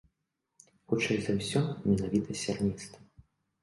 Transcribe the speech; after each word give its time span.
Хутчэй 0.87 1.19
за 1.27 1.37
ўсё, 1.41 1.61
менавіта 1.87 2.43
сярністы. 2.45 2.97